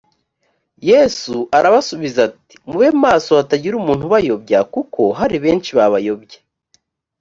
[0.89, 6.39] yesu arabasubiza ati “mube maso hatagira umuntu ubayobya kuko hari benshi babayobya’’.